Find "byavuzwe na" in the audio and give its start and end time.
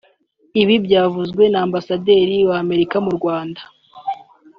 0.85-1.59